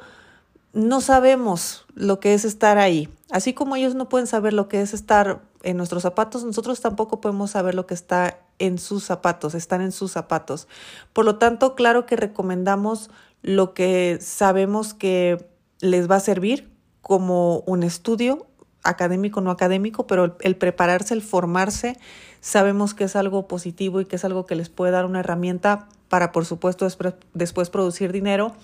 no 0.76 1.00
sabemos 1.00 1.86
lo 1.94 2.20
que 2.20 2.34
es 2.34 2.44
estar 2.44 2.76
ahí. 2.76 3.08
Así 3.30 3.54
como 3.54 3.76
ellos 3.76 3.94
no 3.94 4.10
pueden 4.10 4.26
saber 4.26 4.52
lo 4.52 4.68
que 4.68 4.82
es 4.82 4.92
estar 4.92 5.40
en 5.62 5.78
nuestros 5.78 6.02
zapatos, 6.02 6.44
nosotros 6.44 6.82
tampoco 6.82 7.18
podemos 7.18 7.52
saber 7.52 7.74
lo 7.74 7.86
que 7.86 7.94
está 7.94 8.40
en 8.58 8.76
sus 8.78 9.02
zapatos, 9.02 9.54
están 9.54 9.80
en 9.80 9.90
sus 9.90 10.12
zapatos. 10.12 10.68
Por 11.14 11.24
lo 11.24 11.36
tanto, 11.36 11.74
claro 11.74 12.04
que 12.04 12.16
recomendamos 12.16 13.10
lo 13.40 13.72
que 13.72 14.18
sabemos 14.20 14.92
que 14.92 15.48
les 15.80 16.10
va 16.10 16.16
a 16.16 16.20
servir 16.20 16.70
como 17.00 17.60
un 17.60 17.82
estudio 17.82 18.46
académico, 18.82 19.40
no 19.40 19.50
académico, 19.50 20.06
pero 20.06 20.36
el, 20.40 20.56
prepararse, 20.56 21.14
el 21.14 21.22
formarse, 21.22 21.96
sabemos 22.42 22.92
que 22.92 23.04
es 23.04 23.16
algo 23.16 23.48
positivo 23.48 24.02
y 24.02 24.04
que 24.04 24.16
es 24.16 24.26
algo 24.26 24.44
que 24.44 24.56
les 24.56 24.68
puede 24.68 24.92
dar 24.92 25.06
una 25.06 25.20
herramienta 25.20 25.88
para, 26.10 26.32
por 26.32 26.44
supuesto, 26.44 26.84
después, 26.84 27.14
después 27.32 27.70
producir 27.70 28.12
dinero 28.12 28.54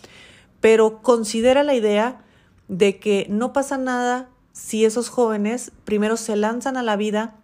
pero 0.63 1.03
considera 1.03 1.65
la 1.65 1.75
idea 1.75 2.23
de 2.69 3.01
que 3.01 3.27
no 3.29 3.53
pasa 3.53 3.77
nada 3.77 4.29
si 4.53 4.85
esos 4.85 5.09
jóvenes 5.09 5.73
primero 5.85 6.17
se 6.17 6.37
lanzan 6.37 6.77
a 6.77 6.85
la 6.85 6.95
vida 6.97 7.35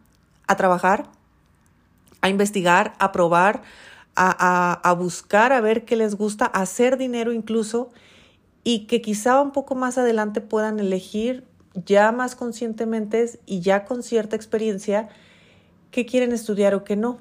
a 0.46 0.56
trabajar, 0.56 1.10
a 2.20 2.28
investigar, 2.28 2.94
a 3.00 3.10
probar, 3.10 3.62
a, 4.14 4.96
buscar, 4.96 5.52
a 5.52 5.60
ver 5.60 5.84
qué 5.84 5.96
les 5.96 6.14
gusta, 6.14 6.46
a 6.46 6.62
hacer 6.62 6.96
dinero 6.96 7.32
incluso, 7.32 7.90
y 8.62 8.87
que 8.87 9.02
quizá 9.02 9.40
un 9.42 9.50
poco 9.50 9.75
más 9.75 9.98
adelante 9.98 10.40
puedan 10.40 10.78
elegir 10.78 11.44
ya 11.75 12.12
más 12.12 12.37
conscientemente 12.37 13.40
y 13.46 13.60
ya 13.60 13.84
con 13.84 14.04
cierta 14.04 14.37
experiencia 14.37 15.08
qué 15.90 16.06
quieren 16.06 16.32
estudiar 16.32 16.75
o 16.75 16.84
qué 16.84 16.94
no 16.94 17.18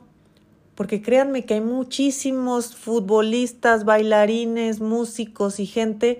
porque 0.77 1.01
créanme 1.01 1.43
que 1.43 1.55
hay 1.55 1.61
muchísimos 1.61 2.75
futbolistas, 2.75 3.83
bailarines, 3.83 4.79
músicos 4.79 5.59
y 5.59 5.65
gente 5.65 6.19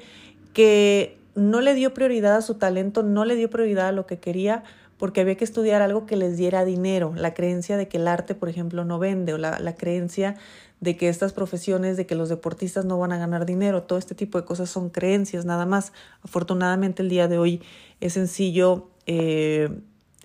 que 0.54 1.16
no 1.36 1.62
le 1.62 1.76
dio 1.76 1.94
prioridad 1.94 2.36
a 2.38 2.42
su 2.42 2.56
talento, 2.56 3.04
no 3.04 3.24
le 3.24 3.36
dio 3.36 3.52
prioridad 3.52 3.90
a 3.90 3.92
lo 3.92 4.08
que 4.08 4.18
quería 4.18 4.64
porque 4.98 5.22
había 5.22 5.36
que 5.36 5.44
estudiar 5.44 5.84
algo 5.84 6.08
que 6.08 6.16
les 6.16 6.38
diera 6.38 6.66
dinero, 6.66 7.14
la 7.16 7.36
creencia 7.36 7.78
de 7.78 7.88
que 7.88 7.98
el 7.98 8.08
arte, 8.08 8.34
por 8.34 8.50
ejemplo, 8.50 8.84
no 8.84 8.98
vende, 8.98 9.36
o 9.36 9.38
la, 9.38 9.76
creencia 9.76 10.38
de 10.80 10.98
que 10.98 11.08
estas 11.08 11.34
profesiones, 11.34 11.96
de 11.96 12.08
que 12.08 12.16
los 12.16 12.30
deportistas 12.30 12.84
no 12.84 12.98
van 12.98 13.12
a 13.12 13.20
ganar 13.20 13.46
dinero, 13.46 13.84
todo 13.84 14.00
este 14.00 14.16
tipo 14.16 14.40
de 14.40 14.46
cosas 14.46 14.72
son 14.72 14.90
creencias 14.90 15.46
nada 15.46 15.68
más. 15.68 15.94
Afortunadamente 16.24 17.04
el 17.04 17.10
día 17.10 17.28
de 17.28 17.38
hoy 17.38 17.62
es 18.02 18.14
sencillo 18.14 18.90
eh, 19.06 19.70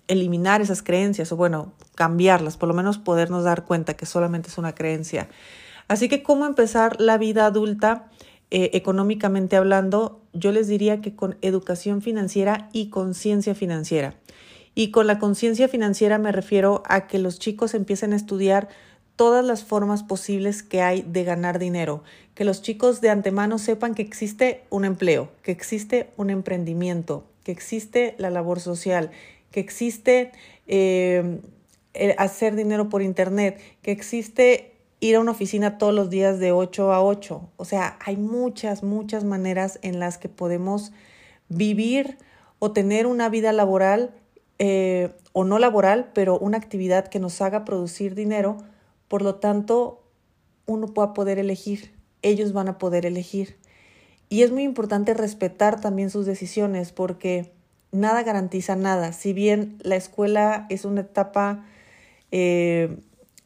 eliminar 0.09 0.61
esas 0.61 0.83
creencias 0.83 1.33
o 1.33 1.37
bueno, 1.37 1.73
cambiarlas, 1.95 2.57
por 2.57 2.69
lo 2.69 2.75
menos 2.75 2.99
podernos 2.99 3.45
dar 3.45 3.65
cuenta 3.65 3.95
que 3.95 4.07
solamente 4.07 4.49
es 4.49 4.59
una 4.59 4.75
creencia. 4.75 5.29
Así 5.89 6.09
que 6.09 6.23
cómo 6.23 6.47
empezar 6.47 7.01
la 7.01 7.19
vida 7.19 7.47
adulta 7.47 8.09
eh, 8.51 8.71
económicamente 8.75 9.57
hablando, 9.57 10.21
yo 10.35 10.53
les 10.53 10.69
diría 10.69 11.01
que 11.01 11.17
con 11.17 11.39
educación 11.41 12.03
financiera 12.03 12.69
y 12.73 12.91
conciencia 12.91 13.55
financiera. 13.55 14.15
Y 14.75 14.91
con 14.91 15.07
la 15.07 15.19
conciencia 15.19 15.69
financiera 15.69 16.19
me 16.19 16.33
refiero 16.33 16.83
a 16.87 17.07
que 17.07 17.19
los 17.19 17.39
chicos 17.39 17.75
empiecen 17.75 18.13
a 18.13 18.17
estudiar 18.17 18.69
todas 19.17 19.45
las 19.45 19.65
formas 19.65 20.03
posibles 20.03 20.63
que 20.63 20.83
hay 20.83 21.03
de 21.03 21.25
ganar 21.25 21.59
dinero, 21.59 22.03
que 22.35 22.45
los 22.45 22.61
chicos 22.61 23.01
de 23.01 23.11
antemano 23.11 23.59
sepan 23.59 23.95
que 23.95 24.03
existe 24.03 24.65
un 24.69 24.85
empleo, 24.85 25.31
que 25.43 25.53
existe 25.53 26.11
un 26.17 26.31
emprendimiento, 26.31 27.25
que 27.45 27.53
existe 27.53 28.15
la 28.19 28.31
labor 28.31 28.61
social, 28.61 29.11
que 29.53 29.61
existe 29.61 30.33
eh, 30.67 31.41
hacer 32.19 32.57
dinero 32.57 32.89
por 32.89 33.03
internet, 33.03 33.61
que 33.83 33.93
existe 33.93 34.73
ir 35.01 35.17
a 35.17 35.21
una 35.21 35.33
oficina 35.33 35.79
todos 35.79 35.95
los 35.95 36.11
días 36.11 36.39
de 36.39 36.53
8 36.53 36.93
a 36.93 37.03
8. 37.03 37.51
O 37.57 37.65
sea, 37.65 37.99
hay 38.05 38.17
muchas, 38.17 38.83
muchas 38.83 39.25
maneras 39.25 39.79
en 39.83 40.01
las 40.01 40.19
que 40.19 40.29
podemos 40.29 40.93
vivir 41.49 42.19
o 42.59 42.73
tener 42.73 43.07
una 43.07 43.29
vida 43.29 43.53
laboral 43.53 44.15
eh, 44.59 45.11
o 45.33 45.45
no 45.45 45.59
laboral, 45.59 46.11
pero 46.15 46.39
una 46.39 46.57
actividad 46.57 47.09
que 47.09 47.19
nos 47.19 47.41
haga 47.43 47.65
producir 47.65 48.15
dinero. 48.15 48.59
Por 49.09 49.23
lo 49.23 49.35
tanto, 49.37 50.05
uno 50.67 50.87
va 50.95 51.15
poder 51.15 51.39
elegir, 51.39 51.93
ellos 52.23 52.53
van 52.53 52.69
a 52.69 52.79
poder 52.79 53.05
elegir. 53.05 53.57
Y 54.29 54.43
es 54.43 54.53
muy 54.53 54.63
importante 54.63 55.15
respetar 55.15 55.81
también 55.81 56.11
sus 56.11 56.27
decisiones 56.27 56.93
porque 56.93 57.53
nada 57.93 58.23
garantiza 58.23 58.75
nada. 58.75 59.13
Si 59.13 59.33
bien 59.33 59.79
la 59.83 59.97
escuela 59.97 60.67
es 60.71 60.85
una 60.85 61.03
etapa 61.03 61.65
eh, 62.31 62.97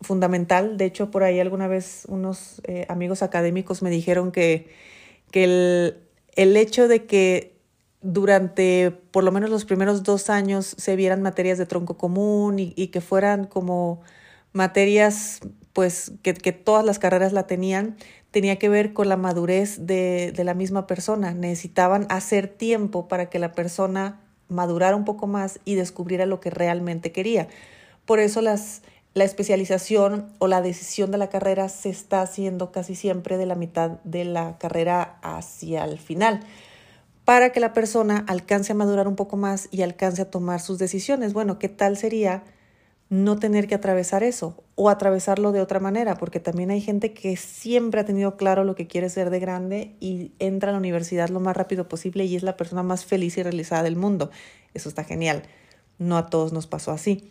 fundamental, 0.01 0.79
de 0.79 0.87
hecho 0.87 1.11
por 1.11 1.25
ahí 1.25 1.41
alguna 1.41 1.67
vez 1.67 2.05
unos 2.09 2.63
eh, 2.65 2.87
amigos 2.89 3.23
académicos 3.23 3.83
me 3.83 3.91
dijeron 3.91 4.33
que, 4.33 4.69
que 5.31 5.45
el, 5.45 5.97
el 6.37 6.57
hecho 6.57 6.89
de 6.89 7.05
que 7.07 7.57
durante 8.03 8.93
por 9.11 9.25
lo 9.25 9.33
menos 9.33 9.51
los 9.51 9.65
primeros 9.65 10.05
dos 10.05 10.31
años 10.31 10.75
se 10.79 10.97
vieran 10.97 11.23
materias 11.23 11.59
de 11.59 11.67
tronco 11.67 11.97
común 11.97 12.59
y, 12.59 12.73
y 12.77 12.89
que 12.89 13.01
fueran 13.01 13.47
como 13.47 14.01
materias 14.53 15.41
pues 15.73 16.13
que, 16.23 16.33
que, 16.35 16.53
todas 16.53 16.87
las 16.87 16.99
carreras 16.99 17.35
la 17.35 17.47
tenían, 17.47 17.97
tenía 18.31 18.57
que 18.57 18.71
ver 18.71 18.95
con 18.95 19.11
la 19.11 19.19
madurez 19.19 19.87
de, 19.87 20.33
de 20.35 20.45
la 20.45 20.55
misma 20.55 20.87
persona. 20.87 21.35
Necesitaban 21.35 22.07
hacer 22.09 22.49
tiempo 22.49 23.09
para 23.09 23.29
que 23.29 23.39
la 23.39 23.53
persona 23.53 24.26
madurara 24.49 24.97
un 24.97 25.05
poco 25.05 25.27
más 25.27 25.61
y 25.65 25.75
descubriera 25.75 26.27
lo 26.27 26.41
que 26.41 26.51
realmente 26.51 27.13
quería. 27.13 27.49
Por 28.05 28.21
eso 28.21 28.41
las, 28.41 28.83
la 29.15 29.25
especialización 29.25 30.33
o 30.39 30.47
la 30.47 30.63
decisión 30.63 31.11
de 31.11 31.19
la 31.19 31.29
carrera 31.29 31.69
se 31.69 31.89
está 31.89 32.23
haciendo 32.23 32.73
casi 32.73 32.95
siempre 32.95 33.37
de 33.37 33.47
la 33.47 33.55
mitad 33.55 33.93
de 34.05 34.25
la 34.25 34.59
carrera 34.59 35.19
hacia 35.23 35.85
el 35.85 35.99
final, 35.99 36.41
para 37.25 37.51
que 37.51 37.61
la 37.61 37.73
persona 37.73 38.25
alcance 38.29 38.73
a 38.73 38.77
madurar 38.77 39.09
un 39.09 39.17
poco 39.17 39.37
más 39.37 39.69
y 39.73 39.83
alcance 39.83 40.23
a 40.23 40.31
tomar 40.31 40.61
sus 40.61 40.79
decisiones. 40.79 41.33
Bueno, 41.33 41.59
¿qué 41.59 41.69
tal 41.69 41.97
sería 41.97 42.45
no 43.09 43.39
tener 43.39 43.69
que 43.69 43.75
atravesar 43.75 44.23
eso 44.23 44.65
o 44.75 44.91
atravesarlo 44.91 45.53
de 45.53 45.61
otra 45.61 45.81
manera? 45.81 46.17
Porque 46.17 46.41
también 46.41 46.71
hay 46.71 46.81
gente 46.81 47.13
que 47.13 47.37
siempre 47.37 48.01
ha 48.01 48.05
tenido 48.05 48.37
claro 48.37 48.65
lo 48.65 48.75
que 48.75 48.87
quiere 48.87 49.09
ser 49.09 49.31
de 49.31 49.39
grande 49.39 49.95
y 50.01 50.33
entra 50.39 50.71
a 50.71 50.73
la 50.73 50.79
universidad 50.79 51.29
lo 51.29 51.41
más 51.41 51.57
rápido 51.57 51.89
posible 51.89 52.25
y 52.25 52.37
es 52.37 52.43
la 52.43 52.57
persona 52.57 52.83
más 52.83 53.05
feliz 53.05 53.39
y 53.39 53.43
realizada 53.43 53.83
del 53.83 53.97
mundo. 53.97 54.31
Eso 54.75 54.89
está 54.89 55.05
genial. 55.05 55.45
No 55.99 56.17
a 56.17 56.27
todos 56.27 56.53
nos 56.53 56.67
pasó 56.67 56.91
así. 56.91 57.31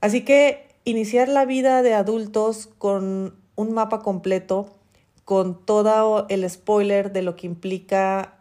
Así 0.00 0.24
que 0.24 0.68
iniciar 0.84 1.28
la 1.28 1.44
vida 1.44 1.82
de 1.82 1.94
adultos 1.94 2.68
con 2.78 3.34
un 3.56 3.72
mapa 3.72 4.00
completo, 4.00 4.74
con 5.24 5.64
todo 5.64 6.26
el 6.28 6.48
spoiler 6.48 7.12
de 7.12 7.22
lo 7.22 7.36
que 7.36 7.46
implica 7.46 8.38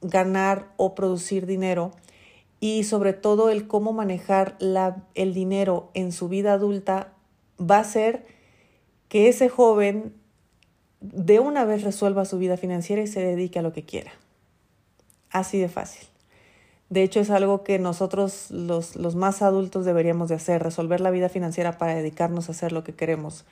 ganar 0.00 0.72
o 0.76 0.94
producir 0.94 1.46
dinero 1.46 1.92
y 2.60 2.84
sobre 2.84 3.14
todo 3.14 3.48
el 3.48 3.66
cómo 3.66 3.92
manejar 3.92 4.56
el 5.14 5.34
dinero 5.34 5.90
en 5.94 6.12
su 6.12 6.28
vida 6.28 6.52
adulta 6.52 7.14
va 7.58 7.78
a 7.78 7.84
ser 7.84 8.26
que 9.08 9.28
ese 9.28 9.48
joven 9.48 10.14
de 11.00 11.40
una 11.40 11.64
vez 11.64 11.82
resuelva 11.82 12.26
su 12.26 12.38
vida 12.38 12.58
financiera 12.58 13.02
y 13.02 13.06
se 13.06 13.20
dedique 13.20 13.58
a 13.58 13.62
lo 13.62 13.72
que 13.72 13.84
quiera. 13.84 14.12
Así 15.30 15.58
de 15.58 15.68
fácil. 15.68 16.06
De 16.90 17.02
hecho, 17.02 17.20
es 17.20 17.30
algo 17.30 17.62
que 17.62 17.78
nosotros 17.78 18.50
los, 18.50 18.96
los 18.96 19.14
más 19.14 19.42
adultos 19.42 19.84
deberíamos 19.84 20.28
de 20.28 20.34
hacer, 20.34 20.62
resolver 20.62 21.00
la 21.00 21.10
vida 21.10 21.28
financiera 21.28 21.78
para 21.78 21.94
dedicarnos 21.94 22.48
a 22.48 22.52
hacer 22.52 22.72
lo 22.72 22.84
que 22.84 22.94
queremos. 22.94 23.44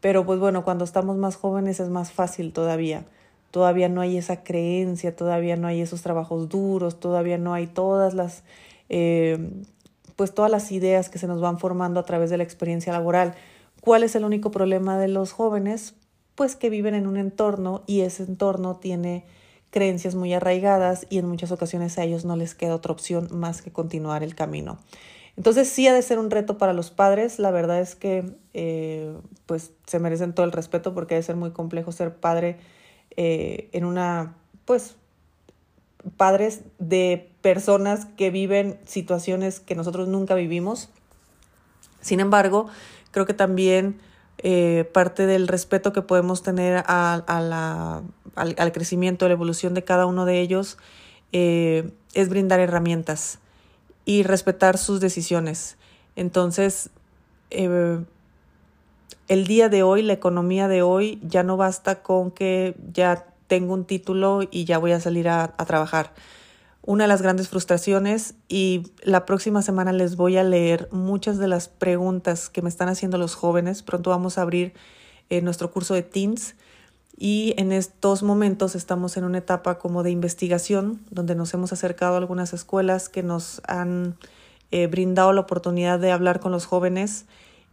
Pero 0.00 0.24
pues 0.24 0.38
bueno, 0.38 0.64
cuando 0.64 0.84
estamos 0.84 1.16
más 1.16 1.36
jóvenes 1.36 1.80
es 1.80 1.88
más 1.88 2.12
fácil 2.12 2.52
todavía. 2.52 3.04
Todavía 3.56 3.88
no 3.88 4.02
hay 4.02 4.18
esa 4.18 4.44
creencia, 4.44 5.16
todavía 5.16 5.56
no 5.56 5.66
hay 5.66 5.80
esos 5.80 6.02
trabajos 6.02 6.50
duros, 6.50 7.00
todavía 7.00 7.38
no 7.38 7.54
hay 7.54 7.66
todas 7.66 8.12
las, 8.12 8.42
eh, 8.90 9.48
pues 10.14 10.34
todas 10.34 10.50
las 10.50 10.70
ideas 10.72 11.08
que 11.08 11.16
se 11.16 11.26
nos 11.26 11.40
van 11.40 11.58
formando 11.58 11.98
a 11.98 12.02
través 12.02 12.28
de 12.28 12.36
la 12.36 12.42
experiencia 12.42 12.92
laboral. 12.92 13.34
¿Cuál 13.80 14.02
es 14.02 14.14
el 14.14 14.24
único 14.26 14.50
problema 14.50 14.98
de 14.98 15.08
los 15.08 15.32
jóvenes? 15.32 15.94
Pues 16.34 16.54
que 16.54 16.68
viven 16.68 16.94
en 16.94 17.06
un 17.06 17.16
entorno 17.16 17.82
y 17.86 18.02
ese 18.02 18.24
entorno 18.24 18.76
tiene 18.76 19.24
creencias 19.70 20.14
muy 20.16 20.34
arraigadas 20.34 21.06
y 21.08 21.16
en 21.16 21.26
muchas 21.26 21.50
ocasiones 21.50 21.96
a 21.96 22.04
ellos 22.04 22.26
no 22.26 22.36
les 22.36 22.54
queda 22.54 22.74
otra 22.74 22.92
opción 22.92 23.28
más 23.30 23.62
que 23.62 23.72
continuar 23.72 24.22
el 24.22 24.34
camino. 24.34 24.76
Entonces 25.34 25.66
sí 25.70 25.88
ha 25.88 25.94
de 25.94 26.02
ser 26.02 26.18
un 26.18 26.30
reto 26.30 26.58
para 26.58 26.74
los 26.74 26.90
padres. 26.90 27.38
La 27.38 27.52
verdad 27.52 27.80
es 27.80 27.94
que 27.94 28.36
eh, 28.52 29.16
pues 29.46 29.72
se 29.86 29.98
merecen 29.98 30.34
todo 30.34 30.44
el 30.44 30.52
respeto 30.52 30.92
porque 30.92 31.14
ha 31.14 31.16
de 31.16 31.22
ser 31.22 31.36
muy 31.36 31.52
complejo 31.52 31.90
ser 31.90 32.16
padre 32.16 32.58
eh, 33.10 33.68
en 33.72 33.84
una, 33.84 34.34
pues, 34.64 34.96
padres 36.16 36.62
de 36.78 37.30
personas 37.40 38.06
que 38.16 38.30
viven 38.30 38.78
situaciones 38.86 39.60
que 39.60 39.74
nosotros 39.74 40.08
nunca 40.08 40.34
vivimos. 40.34 40.88
Sin 42.00 42.20
embargo, 42.20 42.68
creo 43.10 43.26
que 43.26 43.34
también 43.34 43.98
eh, 44.38 44.88
parte 44.92 45.26
del 45.26 45.48
respeto 45.48 45.92
que 45.92 46.02
podemos 46.02 46.42
tener 46.42 46.84
a, 46.86 47.24
la, 47.26 48.02
al, 48.34 48.72
crecimiento, 48.72 49.24
a 49.24 49.28
la 49.28 49.34
evolución 49.34 49.74
de 49.74 49.84
cada 49.84 50.06
uno 50.06 50.24
de 50.24 50.40
ellos, 50.40 50.78
eh, 51.32 51.90
es 52.14 52.28
brindar 52.28 52.60
herramientas 52.60 53.38
y 54.04 54.22
respetar 54.22 54.78
sus 54.78 55.00
decisiones. 55.00 55.76
Entonces, 56.14 56.90
el 59.28 59.46
día 59.46 59.68
de 59.68 59.82
hoy, 59.82 60.02
la 60.02 60.12
economía 60.12 60.68
de 60.68 60.82
hoy, 60.82 61.20
ya 61.22 61.42
no 61.42 61.56
basta 61.56 62.02
con 62.02 62.30
que 62.30 62.76
ya 62.92 63.26
tengo 63.46 63.74
un 63.74 63.84
título 63.84 64.42
y 64.50 64.64
ya 64.64 64.78
voy 64.78 64.92
a 64.92 65.00
salir 65.00 65.28
a, 65.28 65.56
trabajar 65.66 66.12
una 66.82 67.04
de 67.04 67.08
las 67.08 67.22
grandes 67.22 67.48
frustraciones 67.48 68.34
y 68.48 68.92
la 69.02 69.26
próxima 69.26 69.60
semana 69.62 69.92
les 69.92 70.14
voy 70.14 70.36
a 70.36 70.44
leer 70.44 70.88
muchas 70.92 71.38
de 71.38 71.48
las 71.48 71.68
preguntas 71.68 72.48
que 72.48 72.62
me 72.62 72.68
están 72.68 72.88
haciendo 72.88 73.18
los 73.18 73.34
jóvenes. 73.34 73.82
Pronto 73.82 74.10
vamos 74.10 74.38
a 74.38 74.42
abrir 74.42 74.72
eh, 75.28 75.40
nuestro 75.40 75.72
curso 75.72 75.94
de 75.94 76.02
teens 76.02 76.54
y 77.18 77.54
en 77.56 77.72
estos 77.72 78.22
momentos 78.22 78.76
estamos 78.76 79.16
en 79.16 79.24
una 79.24 79.38
etapa 79.38 79.78
como 79.78 80.04
de 80.04 80.10
investigación 80.12 81.00
donde 81.10 81.34
nos 81.34 81.52
hemos 81.54 81.72
acercado 81.72 82.14
a 82.14 82.18
algunas 82.18 82.52
escuelas 82.52 83.08
que 83.08 83.24
nos 83.24 83.62
han 83.66 84.16
eh, 84.70 84.86
brindado 84.86 85.32
la 85.32 85.40
oportunidad 85.40 85.98
de 85.98 86.12
hablar 86.12 86.38
con 86.38 86.52
los 86.52 86.66
jóvenes 86.66 87.26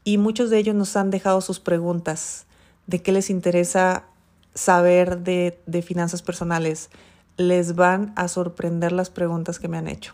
y 0.03 0.17
muchos 0.17 0.49
de 0.49 0.57
ellos 0.57 0.75
nos 0.75 0.95
han 0.95 1.11
dejado 1.11 1.41
sus 1.41 1.59
preguntas 1.59 2.45
de 2.87 3.01
qué 3.01 3.11
les 3.11 3.29
interesa 3.29 4.05
saber 4.53 5.19
de, 5.19 5.59
de 5.65 5.81
finanzas 5.81 6.21
personales, 6.21 6.89
les 7.37 7.75
van 7.75 8.13
a 8.15 8.27
sorprender 8.27 8.91
las 8.91 9.09
preguntas 9.09 9.59
que 9.59 9.67
me 9.67 9.77
han 9.77 9.87
hecho. 9.87 10.13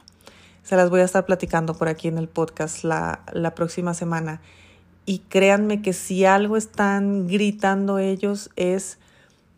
Se 0.63 0.75
las 0.75 0.89
voy 0.89 1.01
a 1.01 1.05
estar 1.05 1.25
platicando 1.25 1.73
por 1.73 1.87
aquí 1.87 2.07
en 2.07 2.17
el 2.17 2.27
podcast 2.27 2.83
la, 2.83 3.23
la 3.33 3.55
próxima 3.55 3.93
semana. 3.93 4.41
Y 5.05 5.19
créanme 5.29 5.81
que 5.81 5.93
si 5.93 6.25
algo 6.25 6.57
están 6.57 7.27
gritando 7.27 7.97
ellos 7.97 8.51
es, 8.55 8.99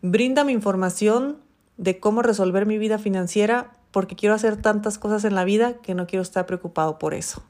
bríndame 0.00 0.52
información 0.52 1.36
de 1.76 2.00
cómo 2.00 2.22
resolver 2.22 2.64
mi 2.64 2.78
vida 2.78 2.98
financiera 2.98 3.72
porque 3.90 4.16
quiero 4.16 4.34
hacer 4.34 4.56
tantas 4.56 4.98
cosas 4.98 5.24
en 5.24 5.34
la 5.34 5.44
vida 5.44 5.74
que 5.74 5.94
no 5.94 6.06
quiero 6.06 6.22
estar 6.22 6.46
preocupado 6.46 6.98
por 6.98 7.12
eso. 7.12 7.42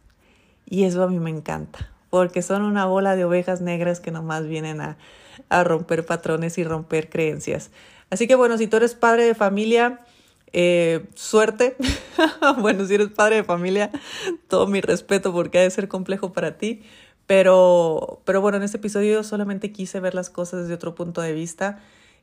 Y 0.67 0.85
eso 0.85 1.03
a 1.03 1.09
mí 1.09 1.21
me 1.21 1.31
encanta, 1.31 1.92
porque 2.12 2.42
son 2.42 2.61
una 2.61 2.85
bola 2.85 3.16
de 3.16 3.25
ovejas 3.25 3.62
negras 3.62 3.99
que 3.99 4.11
nomás 4.11 4.47
vienen 4.47 4.83
a, 4.83 4.99
romper 5.64 6.04
patrones 6.04 6.59
y 6.59 6.62
romper 6.62 7.09
creencias. 7.09 7.71
Así 8.11 8.26
que 8.26 8.35
bueno, 8.35 8.59
si 8.59 8.66
tú 8.66 8.76
eres 8.76 8.95
padre 8.95 9.25
de 9.25 9.35
familia, 9.35 10.00
Eh, 10.52 11.07
suerte. 11.14 11.75
bueno, 12.61 12.85
si 12.85 12.97
eres 12.97 13.09
padre 13.09 13.37
de 13.37 13.45
familia, 13.45 13.90
todo 14.49 14.66
mi 14.66 14.83
respeto 14.83 15.33
porque 15.33 15.59
ha 15.59 15.62
de 15.62 15.71
ser 15.71 15.88
complejo 15.88 16.35
para 16.35 16.59
ti. 16.59 16.83
Pero, 17.26 18.21
pero 18.26 18.42
bueno, 18.42 18.59
en 18.59 18.62
este 18.64 18.76
episodio 18.76 19.23
solamente 19.25 19.73
quise 19.73 19.99
ver 19.99 20.14
las 20.14 20.28
cosas 20.28 20.61
desde 20.62 20.75
otro 20.75 20.95
punto 20.95 21.23
de 21.23 21.33
vista. 21.33 21.81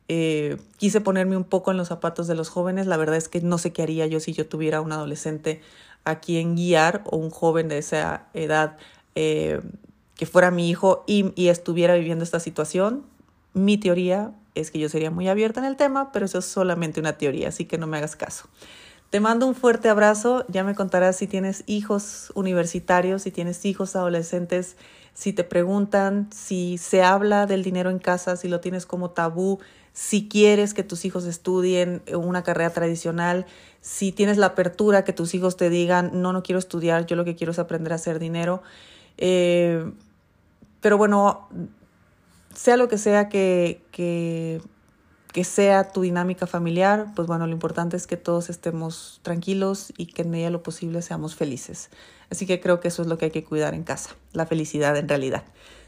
Eh, 0.07 0.57
quise 0.77 1.01
ponerme 1.01 1.35
un 1.37 1.43
poco 1.43 1.71
en 1.71 1.77
los 1.77 1.87
zapatos 1.87 2.27
de 2.27 2.35
los 2.35 2.49
jóvenes. 2.49 2.85
La 2.85 2.97
verdad 2.97 3.15
es 3.15 3.27
que 3.27 3.41
no 3.41 3.57
sé 3.57 3.73
qué 3.73 3.81
haría 3.81 4.05
yo 4.05 4.19
si 4.19 4.33
yo 4.33 4.45
tuviera 4.45 4.81
un 4.81 4.91
adolescente 4.91 5.61
a 6.03 6.19
quien 6.19 6.55
guiar 6.55 7.01
o 7.05 7.17
un 7.17 7.31
joven 7.31 7.67
de 7.67 7.79
esa 7.79 8.27
edad 8.35 8.77
eh, 9.15 9.61
que 10.15 10.25
fuera 10.25 10.51
mi 10.51 10.69
hijo 10.69 11.03
y, 11.07 11.31
y 11.35 11.49
estuviera 11.49 11.95
viviendo 11.95 12.23
esta 12.23 12.39
situación. 12.39 13.03
Mi 13.53 13.77
teoría 13.77 14.31
es 14.55 14.71
que 14.71 14.79
yo 14.79 14.89
sería 14.89 15.11
muy 15.11 15.27
abierta 15.27 15.59
en 15.59 15.65
el 15.65 15.75
tema, 15.75 16.11
pero 16.11 16.25
eso 16.25 16.39
es 16.39 16.45
solamente 16.45 16.99
una 16.99 17.17
teoría, 17.17 17.49
así 17.49 17.65
que 17.65 17.77
no 17.77 17.87
me 17.87 17.97
hagas 17.97 18.15
caso. 18.15 18.49
Te 19.09 19.19
mando 19.19 19.47
un 19.47 19.55
fuerte 19.55 19.89
abrazo, 19.89 20.45
ya 20.49 20.63
me 20.63 20.75
contarás 20.75 21.15
si 21.15 21.25
tienes 21.25 21.63
hijos 21.65 22.31
universitarios, 22.35 23.23
si 23.23 23.31
tienes 23.31 23.65
hijos 23.65 23.95
adolescentes, 23.95 24.75
si 25.15 25.33
te 25.33 25.43
preguntan 25.43 26.29
si 26.31 26.77
se 26.77 27.01
habla 27.01 27.47
del 27.47 27.63
dinero 27.63 27.89
en 27.89 27.97
casa, 27.97 28.35
si 28.37 28.47
lo 28.47 28.59
tienes 28.59 28.85
como 28.85 29.09
tabú, 29.09 29.59
si 29.93 30.29
quieres 30.29 30.75
que 30.75 30.83
tus 30.83 31.05
hijos 31.05 31.25
estudien 31.25 32.03
una 32.13 32.43
carrera 32.43 32.69
tradicional, 32.69 33.47
si 33.81 34.11
tienes 34.11 34.37
la 34.37 34.47
apertura 34.47 35.03
que 35.03 35.11
tus 35.11 35.33
hijos 35.33 35.57
te 35.57 35.71
digan, 35.71 36.11
no, 36.21 36.31
no 36.31 36.43
quiero 36.43 36.59
estudiar, 36.59 37.07
yo 37.07 37.15
lo 37.15 37.25
que 37.25 37.35
quiero 37.35 37.51
es 37.51 37.59
aprender 37.59 37.93
a 37.93 37.95
hacer 37.95 38.19
dinero. 38.19 38.61
Eh, 39.21 39.91
pero 40.79 40.97
bueno, 40.97 41.49
sea 42.55 42.77
lo 42.77 42.87
que 42.87 42.97
sea 42.97 43.29
que, 43.29 43.83
que, 43.91 44.61
sea 45.43 45.91
tu 45.91 46.01
dinámica 46.01 46.47
familiar, 46.47 47.13
pues 47.15 47.27
bueno, 47.27 47.45
lo 47.47 47.53
importante 47.53 47.95
es 47.95 48.07
que 48.07 48.17
todos 48.17 48.49
estemos 48.49 49.19
tranquilos 49.23 49.93
y 49.97 50.07
que 50.07 50.23
en 50.23 50.31
medida 50.31 50.47
de 50.47 50.51
lo 50.51 50.63
posible 50.63 51.01
seamos 51.01 51.35
felices. 51.35 51.89
Así 52.29 52.45
que 52.45 52.59
creo 52.59 52.79
que 52.79 52.89
eso 52.89 53.01
es 53.01 53.07
lo 53.07 53.17
que 53.17 53.25
hay 53.25 53.31
que 53.31 53.43
cuidar 53.43 53.73
en 53.73 53.83
casa, 53.83 54.15
la 54.33 54.45
felicidad 54.45 54.97
en 54.97 55.07
realidad. 55.07 55.43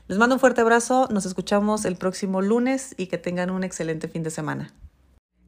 Les 0.07 0.17
mando 0.17 0.35
un 0.35 0.39
fuerte 0.39 0.61
abrazo, 0.61 1.07
nos 1.11 1.25
escuchamos 1.25 1.85
el 1.85 1.95
próximo 1.95 2.41
lunes 2.41 2.95
y 2.97 3.07
que 3.07 3.17
tengan 3.17 3.49
un 3.49 3.63
excelente 3.63 4.07
fin 4.07 4.23
de 4.23 4.29
semana. 4.29 4.73